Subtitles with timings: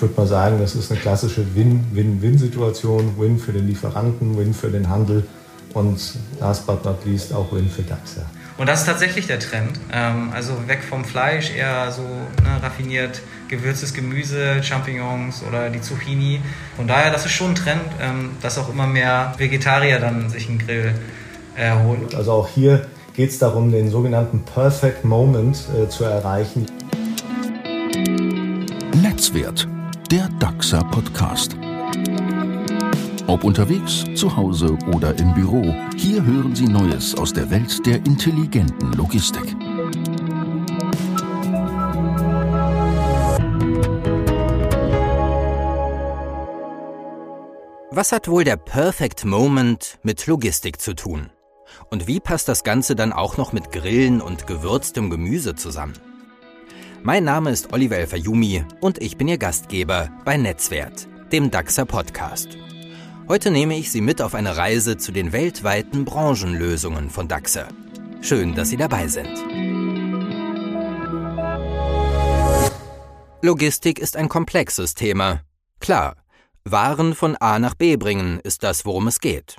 [0.00, 3.18] Ich würde mal sagen, das ist eine klassische Win-Win-Win-Situation.
[3.18, 5.26] Win für den Lieferanten, Win für den Handel
[5.74, 6.00] und
[6.40, 8.24] last but not least auch Win für DAXer.
[8.56, 9.78] Und das ist tatsächlich der Trend.
[9.92, 16.40] Ähm, also weg vom Fleisch, eher so ne, raffiniert gewürztes Gemüse, Champignons oder die Zucchini.
[16.76, 20.48] Von daher, das ist schon ein Trend, ähm, dass auch immer mehr Vegetarier dann sich
[20.48, 20.94] einen Grill
[21.56, 22.06] erholen.
[22.16, 26.64] Also auch hier geht es darum, den sogenannten Perfect Moment äh, zu erreichen.
[28.94, 29.68] Netzwert,
[30.70, 31.56] DAXA Podcast.
[33.26, 37.96] Ob unterwegs, zu Hause oder im Büro, hier hören Sie Neues aus der Welt der
[37.96, 39.56] intelligenten Logistik.
[47.90, 51.30] Was hat wohl der Perfect Moment mit Logistik zu tun?
[51.90, 55.94] Und wie passt das Ganze dann auch noch mit Grillen und gewürztem Gemüse zusammen?
[57.02, 62.58] Mein Name ist Oliver Elfayumi und ich bin Ihr Gastgeber bei Netzwert, dem DAXer Podcast.
[63.28, 67.68] Heute nehme ich Sie mit auf eine Reise zu den weltweiten Branchenlösungen von DAXer.
[68.20, 69.34] Schön, dass Sie dabei sind.
[73.42, 75.40] Logistik ist ein komplexes Thema.
[75.80, 76.16] Klar,
[76.64, 79.56] Waren von A nach B bringen ist das, worum es geht.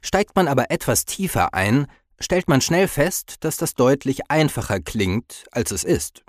[0.00, 1.88] Steigt man aber etwas tiefer ein,
[2.20, 6.22] stellt man schnell fest, dass das deutlich einfacher klingt, als es ist.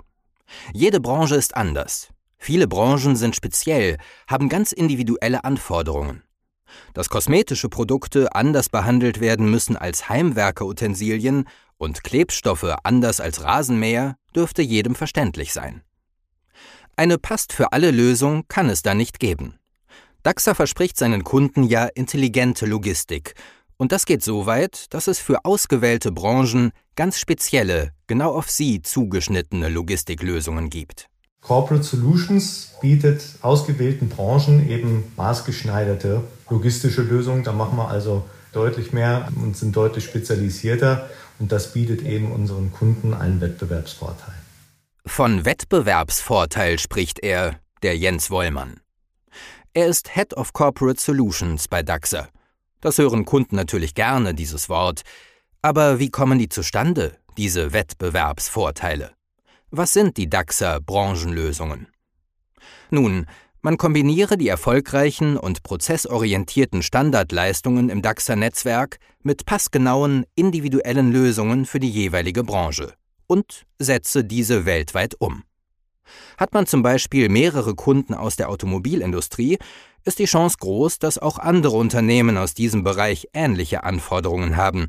[0.72, 2.08] Jede Branche ist anders.
[2.38, 6.22] Viele Branchen sind speziell, haben ganz individuelle Anforderungen.
[6.94, 14.62] Dass kosmetische Produkte anders behandelt werden müssen als Heimwerkerutensilien und Klebstoffe anders als Rasenmäher, dürfte
[14.62, 15.82] jedem verständlich sein.
[16.96, 19.58] Eine passt für alle Lösung kann es da nicht geben.
[20.22, 23.34] DAXA verspricht seinen Kunden ja intelligente Logistik.
[23.80, 28.82] Und das geht so weit, dass es für ausgewählte Branchen ganz spezielle, genau auf sie
[28.82, 31.06] zugeschnittene Logistiklösungen gibt.
[31.40, 37.42] Corporate Solutions bietet ausgewählten Branchen eben maßgeschneiderte logistische Lösungen.
[37.42, 41.08] Da machen wir also deutlich mehr und sind deutlich spezialisierter.
[41.38, 44.34] Und das bietet eben unseren Kunden einen Wettbewerbsvorteil.
[45.06, 48.80] Von Wettbewerbsvorteil spricht er, der Jens Wollmann.
[49.72, 52.28] Er ist Head of Corporate Solutions bei DAXA.
[52.80, 55.02] Das hören Kunden natürlich gerne, dieses Wort.
[55.62, 59.12] Aber wie kommen die zustande, diese Wettbewerbsvorteile?
[59.70, 61.88] Was sind die DAXA Branchenlösungen?
[62.90, 63.26] Nun,
[63.62, 71.90] man kombiniere die erfolgreichen und prozessorientierten Standardleistungen im DAXA-Netzwerk mit passgenauen individuellen Lösungen für die
[71.90, 72.94] jeweilige Branche
[73.26, 75.44] und setze diese weltweit um.
[76.38, 79.58] Hat man zum Beispiel mehrere Kunden aus der Automobilindustrie,
[80.04, 84.88] ist die Chance groß, dass auch andere Unternehmen aus diesem Bereich ähnliche Anforderungen haben.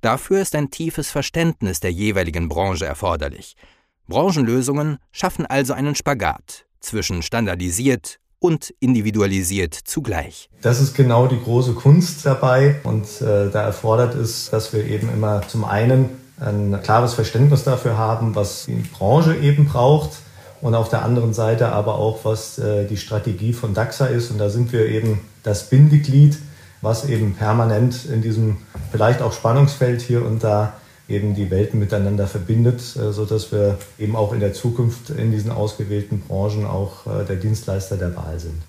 [0.00, 3.56] Dafür ist ein tiefes Verständnis der jeweiligen Branche erforderlich–
[4.06, 10.50] Branchenlösungen schaffen also einen Spagat zwischen standardisiert und individualisiert zugleich.
[10.60, 15.08] Das ist genau die große Kunst dabei und äh, da erfordert es, dass wir eben
[15.08, 20.18] immer zum einen ein klares Verständnis dafür haben, was die Branche eben braucht
[20.64, 24.30] und auf der anderen Seite aber auch, was äh, die Strategie von DAXA ist.
[24.30, 26.38] Und da sind wir eben das Bindeglied,
[26.80, 28.56] was eben permanent in diesem
[28.90, 30.72] vielleicht auch Spannungsfeld hier und da
[31.06, 35.50] eben die Welten miteinander verbindet, äh, sodass wir eben auch in der Zukunft in diesen
[35.50, 38.62] ausgewählten Branchen auch äh, der Dienstleister der Wahl sind.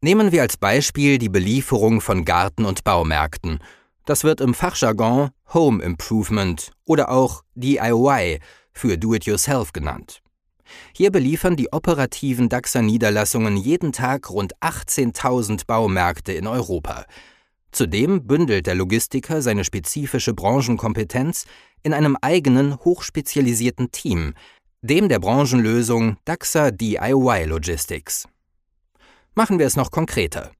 [0.00, 3.58] Nehmen wir als Beispiel die Belieferung von Garten- und Baumärkten.
[4.06, 8.40] Das wird im Fachjargon Home Improvement oder auch DIY
[8.72, 10.22] für Do-it-yourself genannt.
[10.92, 17.04] Hier beliefern die operativen DAXA-Niederlassungen jeden Tag rund 18.000 Baumärkte in Europa.
[17.72, 21.44] Zudem bündelt der Logistiker seine spezifische Branchenkompetenz
[21.82, 24.34] in einem eigenen hochspezialisierten Team,
[24.82, 28.26] dem der Branchenlösung DAXA DIY Logistics.
[29.34, 30.50] Machen wir es noch konkreter.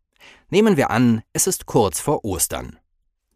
[0.51, 2.79] Nehmen wir an, es ist kurz vor Ostern.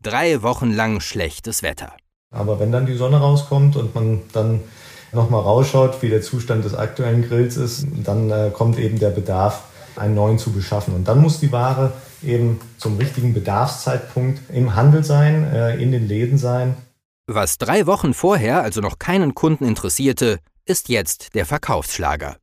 [0.01, 1.97] Drei Wochen lang schlechtes Wetter.
[2.31, 4.61] Aber wenn dann die Sonne rauskommt und man dann
[5.13, 9.63] nochmal rausschaut, wie der Zustand des aktuellen Grills ist, dann äh, kommt eben der Bedarf,
[9.97, 10.95] einen neuen zu beschaffen.
[10.95, 11.93] Und dann muss die Ware
[12.23, 16.77] eben zum richtigen Bedarfszeitpunkt im Handel sein, äh, in den Läden sein.
[17.27, 22.37] Was drei Wochen vorher also noch keinen Kunden interessierte, ist jetzt der Verkaufsschlager.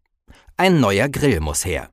[0.57, 1.89] Ein neuer Grill muss her.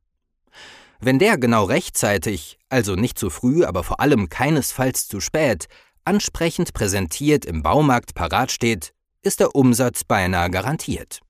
[1.01, 5.67] Wenn der genau rechtzeitig, also nicht zu früh, aber vor allem keinesfalls zu spät,
[6.05, 8.93] ansprechend präsentiert im Baumarkt parat steht,
[9.27, 11.21] ist der Umsatz beinahe garantiert.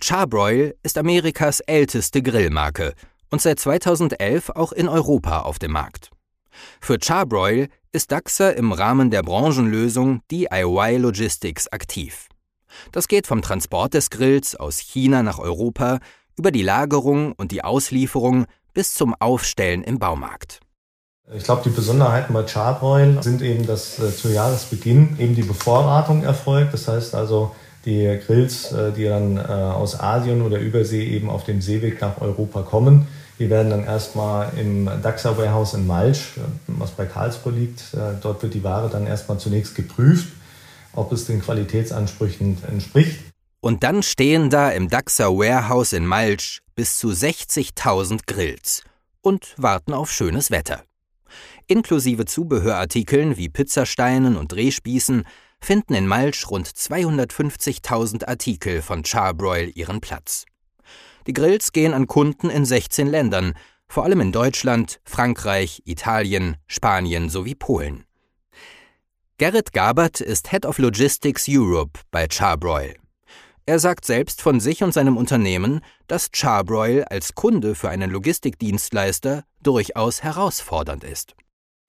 [0.00, 2.94] Charbroil ist Amerikas älteste Grillmarke
[3.30, 6.10] und seit 2011 auch in Europa auf dem Markt.
[6.80, 12.28] Für Charbroil ist DAXA im Rahmen der Branchenlösung DIY Logistics aktiv.
[12.92, 15.98] Das geht vom Transport des Grills aus China nach Europa
[16.36, 20.60] über die Lagerung und die Auslieferung bis zum Aufstellen im Baumarkt.
[21.34, 26.22] Ich glaube, die Besonderheiten bei Charbroil sind eben, dass äh, zu Jahresbeginn eben die Bevorratung
[26.22, 26.72] erfolgt.
[26.72, 27.54] Das heißt also,
[27.84, 32.20] die Grills, äh, die dann äh, aus Asien oder Übersee eben auf dem Seeweg nach
[32.20, 33.08] Europa kommen,
[33.38, 38.14] die werden dann erstmal im Daxa Warehouse in Malsch, äh, was bei Karlsruhe liegt, äh,
[38.20, 40.28] dort wird die Ware dann erstmal zunächst geprüft,
[40.94, 43.20] ob es den Qualitätsansprüchen entspricht.
[43.60, 48.82] Und dann stehen da im Daxa Warehouse in Malsch bis zu 60.000 Grills
[49.20, 50.82] und warten auf schönes Wetter.
[51.70, 55.24] Inklusive Zubehörartikeln wie Pizzasteinen und Drehspießen
[55.60, 60.46] finden in Malsch rund 250.000 Artikel von Charbroil ihren Platz.
[61.26, 63.52] Die Grills gehen an Kunden in 16 Ländern,
[63.86, 68.04] vor allem in Deutschland, Frankreich, Italien, Spanien sowie Polen.
[69.36, 72.94] Gerrit Gabert ist Head of Logistics Europe bei Charbroil.
[73.66, 79.44] Er sagt selbst von sich und seinem Unternehmen, dass Charbroil als Kunde für einen Logistikdienstleister
[79.62, 81.34] durchaus herausfordernd ist.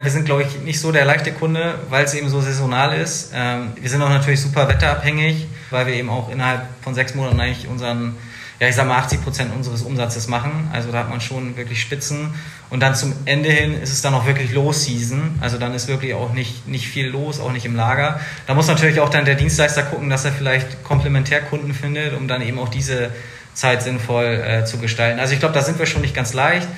[0.02, 3.32] Wir sind, glaube ich, nicht so der leichte Kunde, weil es eben so saisonal ist.
[3.36, 7.38] Ähm, wir sind auch natürlich super wetterabhängig, weil wir eben auch innerhalb von sechs Monaten
[7.38, 8.16] eigentlich unseren,
[8.62, 10.70] ja, ich sag mal, 80 Prozent unseres Umsatzes machen.
[10.72, 12.34] Also da hat man schon wirklich Spitzen.
[12.70, 15.40] Und dann zum Ende hin ist es dann auch wirklich Low-Season.
[15.42, 18.22] Also dann ist wirklich auch nicht, nicht viel los, auch nicht im Lager.
[18.48, 22.42] Da muss natürlich auch dann der Dienstleister gucken, dass er vielleicht Komplementärkunden findet, um dann
[22.42, 23.12] eben auch diese
[23.54, 25.20] Zeit sinnvoll äh, zu gestalten.
[25.20, 26.70] Also ich glaube, da sind wir schon nicht ganz leicht.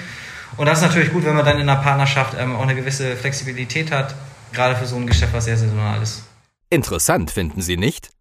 [0.57, 3.15] Und das ist natürlich gut, wenn man dann in einer Partnerschaft ähm, auch eine gewisse
[3.15, 4.15] Flexibilität hat,
[4.51, 6.23] gerade für so ein Geschäft, was sehr saisonal ist.
[6.69, 8.11] Interessant finden Sie nicht?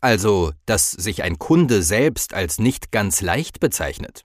[0.00, 4.24] Also, dass sich ein Kunde selbst als nicht ganz leicht bezeichnet.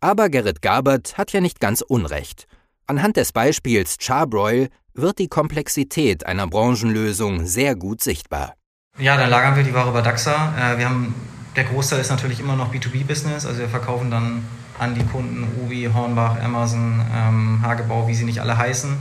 [0.00, 2.46] Aber Gerrit Gabert hat ja nicht ganz Unrecht.
[2.86, 8.54] Anhand des Beispiels Charbroil wird die Komplexität einer Branchenlösung sehr gut sichtbar.
[8.98, 10.74] Ja, dann lagern wir die Ware bei DAXA.
[10.74, 11.14] Äh, wir haben,
[11.56, 14.44] der Großteil ist natürlich immer noch B2B-Business, also wir verkaufen dann
[14.78, 18.96] an die Kunden, Ubi, Hornbach, Amazon, ähm, Hagebau, wie sie nicht alle heißen.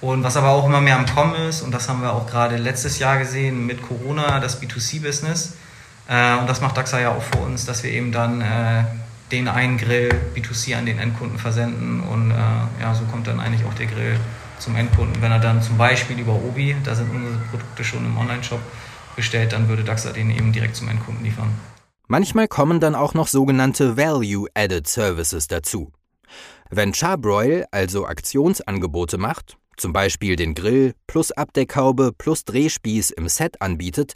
[0.00, 2.56] Und was aber auch immer mehr am Kommen ist, und das haben wir auch gerade
[2.56, 5.54] letztes Jahr gesehen mit Corona, das B2C-Business.
[6.08, 8.84] Äh, und das macht DAXA ja auch für uns, dass wir eben dann äh,
[9.32, 12.00] den einen Grill B2C an den Endkunden versenden.
[12.00, 12.34] Und äh,
[12.80, 14.18] ja, so kommt dann eigentlich auch der Grill
[14.58, 15.20] zum Endkunden.
[15.20, 18.60] Wenn er dann zum Beispiel über Obi, da sind unsere Produkte schon im Online-Shop
[19.16, 21.50] bestellt, dann würde DAXA den eben direkt zum Endkunden liefern.
[22.10, 25.92] Manchmal kommen dann auch noch sogenannte Value-Added Services dazu.
[26.70, 33.60] Wenn Charbroil also Aktionsangebote macht, zum Beispiel den Grill plus Abdeckhaube plus Drehspieß im Set
[33.60, 34.14] anbietet,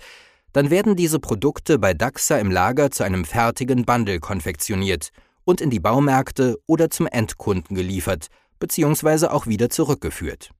[0.55, 5.11] dann werden diese Produkte bei Daxa im Lager zu einem fertigen Bundle konfektioniert
[5.45, 8.29] und in die Baumärkte oder zum Endkunden geliefert,
[8.59, 10.51] beziehungsweise auch wieder zurückgeführt.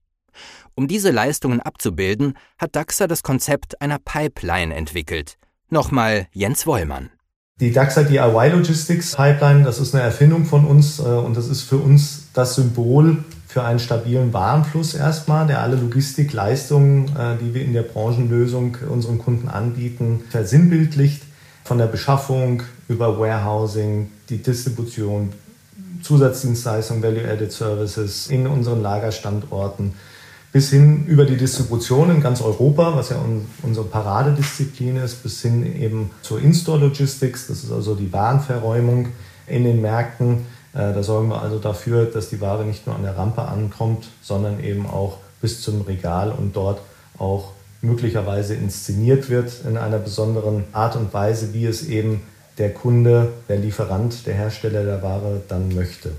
[0.75, 5.37] Um diese Leistungen abzubilden, hat Daxa das Konzept einer Pipeline entwickelt.
[5.69, 7.09] Nochmal Jens Wollmann.
[7.59, 11.61] Die DAXA DIY Logistics Pipeline, das ist eine Erfindung von uns äh, und das ist
[11.61, 17.63] für uns das Symbol für einen stabilen Warenfluss erstmal, der alle Logistikleistungen, äh, die wir
[17.63, 21.21] in der Branchenlösung unseren Kunden anbieten, versinnbildlicht.
[21.63, 25.31] Von der Beschaffung über Warehousing, die Distribution,
[26.01, 29.93] Zusatzdienstleistungen, Value-Added Services in unseren Lagerstandorten
[30.53, 35.41] bis hin über die Distribution in ganz Europa, was ja un unsere Paradedisziplin ist, bis
[35.41, 39.07] hin eben zur In-Store-Logistics, das ist also die Warenverräumung
[39.47, 40.45] in den Märkten.
[40.73, 44.05] Äh, da sorgen wir also dafür, dass die Ware nicht nur an der Rampe ankommt,
[44.21, 46.81] sondern eben auch bis zum Regal und dort
[47.17, 47.51] auch
[47.81, 52.21] möglicherweise inszeniert wird in einer besonderen Art und Weise, wie es eben
[52.59, 56.11] der Kunde, der Lieferant, der Hersteller der Ware dann möchte.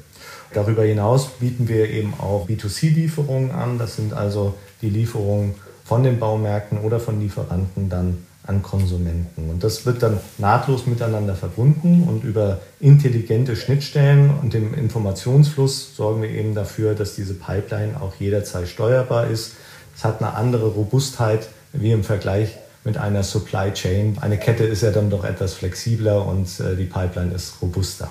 [0.55, 3.79] Darüber hinaus bieten wir eben auch B2C-Lieferungen an.
[3.79, 9.51] Das sind also die Lieferungen von den Baumärkten oder von Lieferanten dann an Konsumenten.
[9.51, 16.23] Und das wird dann nahtlos miteinander verbunden und über intelligente Schnittstellen und dem Informationsfluss sorgen
[16.23, 19.53] wir eben dafür, dass diese Pipeline auch jederzeit steuerbar ist.
[19.97, 24.19] Es hat eine andere Robustheit wie im Vergleich mit einer Supply Chain.
[24.21, 28.11] Eine Kette ist ja dann doch etwas flexibler und äh, die Pipeline ist robuster.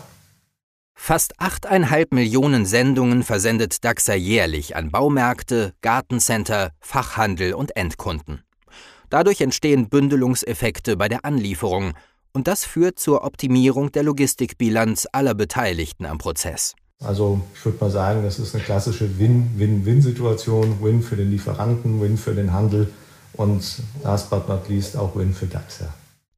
[1.05, 8.41] Fast 8,5 Millionen Sendungen versendet Daxa jährlich an Baumärkte, Gartencenter, Fachhandel und Endkunden.
[9.10, 11.91] Dadurch entstehen Bündelungseffekte bei der Anlieferung
[12.31, 16.74] und das führt zur Optimierung der Logistikbilanz aller Beteiligten am Prozess.
[17.01, 20.81] Also ich würde mal sagen, das ist eine klassische Win-Win-Win-Situation.
[20.81, 22.93] Win für den Lieferanten, Win für den Handel
[23.33, 23.62] und
[24.05, 25.93] last but not least auch Win für DAXA.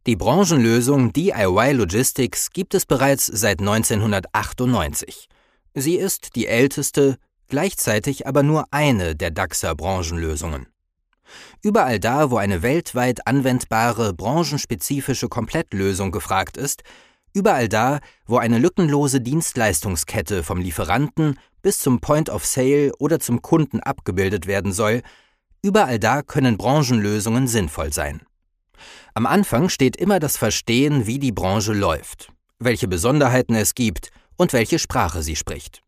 [0.07, 5.27] Die Branchenlösung DIY Logistics gibt es bereits seit 1998.
[5.73, 10.67] Sie ist die älteste, gleichzeitig aber nur eine der DAXer Branchenlösungen.
[11.63, 16.83] Überall da, wo eine weltweit anwendbare, branchenspezifische Komplettlösung gefragt ist,
[17.35, 23.41] Überall da, wo eine lückenlose Dienstleistungskette vom Lieferanten bis zum Point of Sale oder zum
[23.41, 25.01] Kunden abgebildet werden soll,
[25.61, 28.21] überall da können Branchenlösungen sinnvoll sein.
[29.13, 32.29] Am Anfang steht immer das Verstehen, wie die Branche läuft,
[32.59, 35.81] welche Besonderheiten es gibt und welche Sprache sie spricht.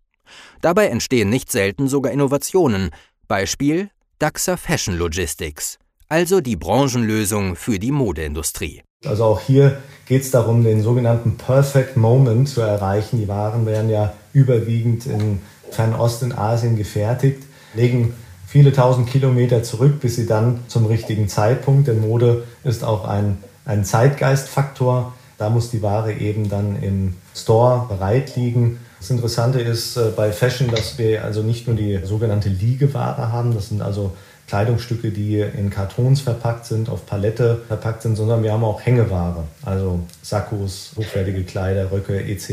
[0.62, 2.92] Dabei entstehen nicht selten sogar Innovationen,
[3.28, 3.90] Beispiel
[4.20, 5.78] Daxa Fashion Logistics,
[6.10, 8.82] also die Branchenlösung für die Modeindustrie.
[9.06, 9.78] Also auch hier
[10.08, 13.20] geht es darum, den sogenannten Perfect Moment zu erreichen.
[13.20, 17.44] Die Waren werden ja überwiegend in Fernost in Asien gefertigt,
[17.76, 18.16] legen
[18.48, 23.38] viele tausend Kilometer zurück, bis sie dann zum richtigen Zeitpunkt, denn Mode ist auch ein,
[23.66, 28.80] ein Zeitgeistfaktor, da muss die Ware eben dann im Store bereit liegen.
[29.00, 33.54] Das Interessante ist äh, bei Fashion, dass wir also nicht nur die sogenannte Liegeware haben,
[33.54, 34.14] das sind also
[34.48, 39.44] Kleidungsstücke, die in Kartons verpackt sind, auf Palette verpackt sind, sondern wir haben auch Hängeware,
[39.64, 42.50] also Sakkos, hochwertige Kleider, Röcke etc.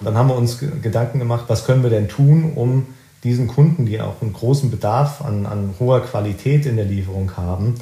[0.00, 2.86] Und dann haben wir uns Gedanken gemacht, was können wir denn tun, um
[3.24, 7.74] diesen Kunden, die auch einen großen Bedarf an, an hoher Qualität in der Lieferung haben,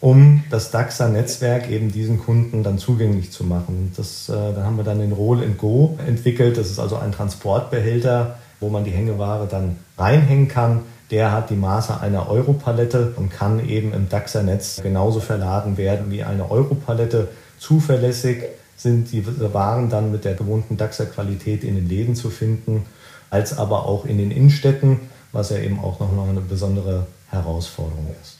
[0.00, 3.92] um das DAXA-Netzwerk eben diesen Kunden dann zugänglich zu machen.
[3.96, 6.56] Das, äh, da haben wir dann den Roll Go entwickelt.
[6.56, 11.56] Das ist also ein Transportbehälter, wo man die Hängeware dann reinhängen kann der hat die
[11.56, 17.28] Maße einer Europalette und kann eben im DAXer-Netz genauso verladen werden wie eine Europalette.
[17.58, 18.44] Zuverlässig
[18.76, 22.84] sind die Waren dann mit der gewohnten DAXer-Qualität in den Läden zu finden,
[23.30, 25.00] als aber auch in den Innenstädten,
[25.32, 28.38] was ja eben auch noch eine besondere Herausforderung ist.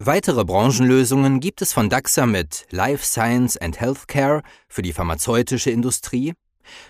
[0.00, 6.34] Weitere Branchenlösungen gibt es von DAXA mit Life Science and Healthcare für die pharmazeutische Industrie,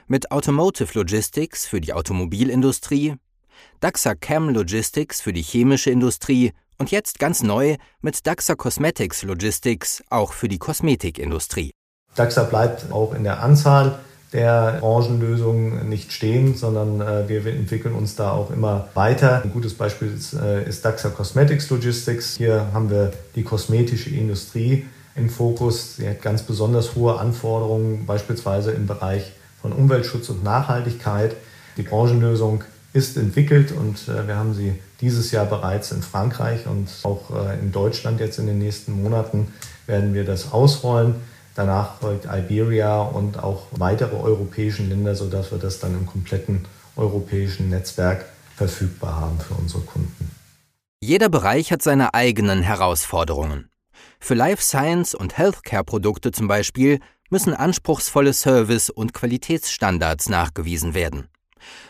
[0.07, 3.14] mit Automotive Logistics für die Automobilindustrie,
[3.81, 10.02] Daxa Chem Logistics für die chemische Industrie und jetzt ganz neu mit Daxa Cosmetics Logistics
[10.11, 11.71] auch für die Kosmetikindustrie.
[12.14, 14.00] Daxa bleibt auch in der Anzahl
[14.32, 19.42] der Branchenlösungen nicht stehen, sondern äh, wir entwickeln uns da auch immer weiter.
[19.42, 22.37] Ein gutes Beispiel ist, äh, ist Daxa Cosmetics Logistics.
[22.37, 25.97] Hier haben wir die kosmetische Industrie im Fokus.
[25.97, 29.32] Sie hat ganz besonders hohe Anforderungen, beispielsweise im Bereich
[29.62, 31.35] von Umweltschutz und Nachhaltigkeit.
[31.76, 36.88] Die Branchenlösung ist entwickelt und äh, wir haben sie dieses Jahr bereits in Frankreich und
[37.04, 39.52] auch äh, in Deutschland jetzt in den nächsten Monaten
[39.87, 41.14] werden wir das ausrollen.
[41.58, 47.68] Danach folgt Iberia und auch weitere europäische Länder, sodass wir das dann im kompletten europäischen
[47.68, 50.30] Netzwerk verfügbar haben für unsere Kunden.
[51.00, 53.70] Jeder Bereich hat seine eigenen Herausforderungen.
[54.20, 61.26] Für Life Science und Healthcare-Produkte zum Beispiel müssen anspruchsvolle Service- und Qualitätsstandards nachgewiesen werden.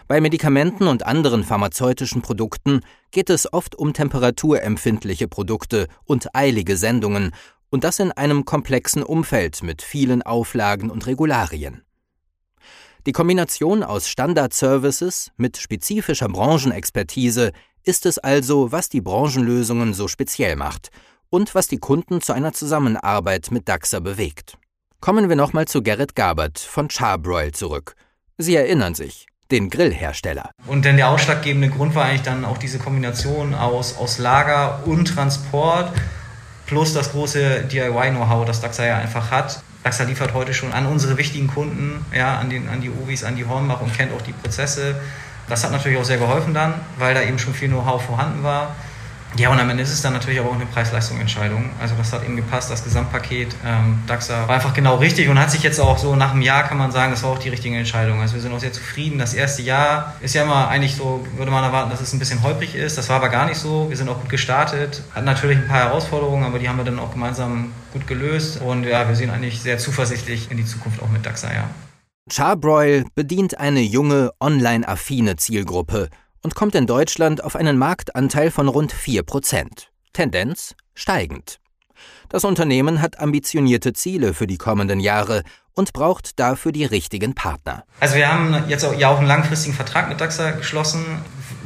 [0.06, 7.32] Bei Medikamenten und anderen pharmazeutischen Produkten geht es oft um temperaturempfindliche Produkte und eilige Sendungen,
[7.70, 11.82] und das in einem komplexen Umfeld mit vielen Auflagen und Regularien.
[13.06, 17.52] Die Kombination aus Standard-Services mit spezifischer Branchenexpertise
[17.84, 20.90] ist es also, was die Branchenlösungen so speziell macht
[21.30, 24.58] und was die Kunden zu einer Zusammenarbeit mit DAXA bewegt.
[25.00, 27.94] Kommen wir nochmal zu Gerrit Gabert von Charbroil zurück.
[28.36, 30.50] Sie erinnern sich, den Grillhersteller.
[30.66, 35.06] Und denn der ausschlaggebende Grund war eigentlich dann auch diese Kombination aus, aus Lager und
[35.06, 35.92] Transport
[36.68, 39.60] plus das große DIY-Know-how, das Daxa ja einfach hat.
[39.82, 43.36] Daxa liefert heute schon an unsere wichtigen Kunden, ja, an, den, an die Ovis, an
[43.36, 44.94] die Hornbach und kennt auch die Prozesse.
[45.48, 48.76] Das hat natürlich auch sehr geholfen dann, weil da eben schon viel Know-how vorhanden war.
[49.36, 51.70] Ja, und am Ende ist es dann natürlich aber auch eine Preis-Leistung-Entscheidung.
[51.80, 53.54] Also das hat eben gepasst, das Gesamtpaket.
[53.64, 56.64] Ähm, DAXA war einfach genau richtig und hat sich jetzt auch so nach einem Jahr,
[56.64, 58.20] kann man sagen, das war auch die richtige Entscheidung.
[58.20, 59.18] Also wir sind auch sehr zufrieden.
[59.18, 62.42] Das erste Jahr ist ja immer eigentlich so, würde man erwarten, dass es ein bisschen
[62.42, 62.96] holprig ist.
[62.96, 63.88] Das war aber gar nicht so.
[63.90, 65.02] Wir sind auch gut gestartet.
[65.14, 68.60] Hat natürlich ein paar Herausforderungen, aber die haben wir dann auch gemeinsam gut gelöst.
[68.60, 71.70] Und ja, wir sehen eigentlich sehr zuversichtlich in die Zukunft auch mit DAXA, ja.
[72.30, 76.08] Charbroil bedient eine junge, online-affine Zielgruppe–
[76.42, 81.58] und kommt in Deutschland auf einen Marktanteil von rund 4% Tendenz steigend.
[82.28, 85.42] Das Unternehmen hat ambitionierte Ziele für die kommenden Jahre
[85.74, 87.84] und braucht dafür die richtigen Partner.
[88.00, 91.04] Also wir haben jetzt auch, ja auch einen langfristigen Vertrag mit DAXA geschlossen,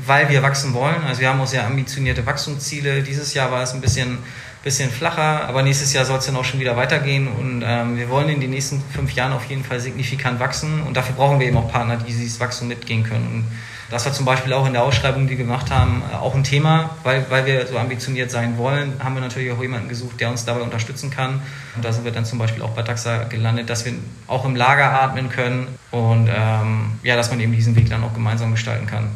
[0.07, 1.03] weil wir wachsen wollen.
[1.07, 3.03] Also wir haben auch sehr ambitionierte Wachstumsziele.
[3.03, 4.19] Dieses Jahr war es ein bisschen,
[4.63, 8.09] bisschen flacher, aber nächstes Jahr soll es dann auch schon wieder weitergehen und ähm, wir
[8.11, 11.47] wollen in den nächsten fünf Jahren auf jeden Fall signifikant wachsen und dafür brauchen wir
[11.47, 13.27] eben auch Partner, die dieses Wachstum mitgehen können.
[13.27, 13.45] Und
[13.93, 16.45] das war zum Beispiel auch in der Ausschreibung, die wir gemacht haben, äh, auch ein
[16.45, 20.31] Thema, weil, weil wir so ambitioniert sein wollen, haben wir natürlich auch jemanden gesucht, der
[20.31, 21.43] uns dabei unterstützen kann.
[21.77, 23.93] Und da sind wir dann zum Beispiel auch bei Taxa gelandet, dass wir
[24.27, 28.15] auch im Lager atmen können und ähm, ja, dass man eben diesen Weg dann auch
[28.15, 29.11] gemeinsam gestalten kann.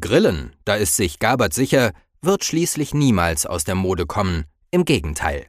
[0.00, 1.92] Grillen, da ist sich Gabert sicher,
[2.22, 4.44] wird schließlich niemals aus der Mode kommen.
[4.70, 5.46] Im Gegenteil.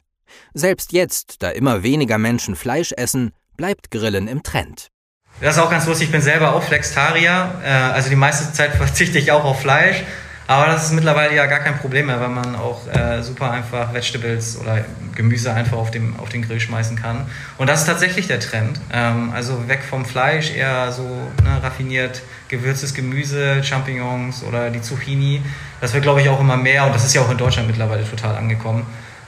[0.53, 4.89] Selbst jetzt, da immer weniger Menschen Fleisch essen, bleibt Grillen im Trend.
[5.39, 7.51] Das ist auch ganz lustig, ich bin selber auch Flextarier.
[7.63, 10.03] Äh, also die meiste Zeit verzichte ich auch auf Fleisch.
[10.49, 13.93] Aber das ist mittlerweile ja gar kein Problem mehr, weil man auch äh, super einfach
[13.93, 17.25] Vegetables oder Gemüse einfach auf, dem, auf den Grill schmeißen kann.
[17.57, 18.79] Und das ist tatsächlich der Trend.
[18.93, 25.41] Ähm, also weg vom Fleisch, eher so ne, raffiniert gewürztes Gemüse, Champignons oder die Zucchini.
[25.81, 28.09] Das wird, glaube ich, auch immer mehr und das ist ja auch in Deutschland mittlerweile
[28.09, 28.85] total angekommen.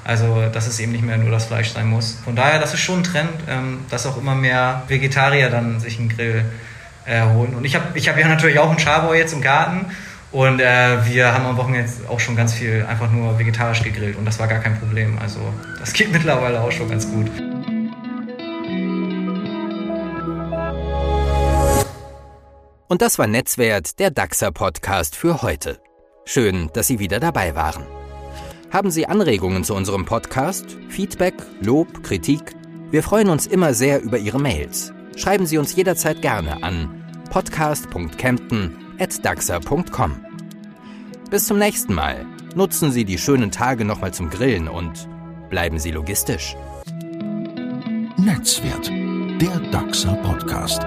[0.10, 2.18] Also, dass es eben nicht mehr nur das Fleisch sein muss.
[2.26, 6.00] Von daher, das ist schon ein Trend, ähm, dass auch immer mehr Vegetarier dann sich
[6.00, 6.46] einen Grill
[7.06, 7.54] äh, holen.
[7.54, 9.86] Und ich habe ich hab ja natürlich auch einen Charboy jetzt im Garten
[10.32, 14.26] und äh, wir haben am Wochenende auch schon ganz viel einfach nur vegetarisch gegrillt und
[14.26, 15.20] das war gar kein Problem.
[15.20, 15.42] Also
[15.80, 17.30] das geht mittlerweile auch schon ganz gut.
[22.88, 25.80] Und das war Netzwert, der DAXer Podcast für heute.
[26.26, 27.99] Schön, dass Sie wieder dabei waren.
[28.72, 32.56] Haben Sie Anregungen zu unserem Podcast, Feedback, Lob, Kritik?
[32.92, 34.94] Wir freuen uns immer sehr über Ihre Mails.
[35.16, 38.76] Schreiben Sie uns jederzeit gerne an podcast.kempten
[39.24, 40.26] daxa.com.
[41.32, 42.26] Bis zum nächsten Mal.
[42.56, 45.08] Nutzen Sie die schönen Tage nochmal zum Grillen und
[45.50, 46.56] bleiben Sie logistisch.
[48.18, 48.90] Netzwert,
[49.42, 50.84] der DAXA Podcast.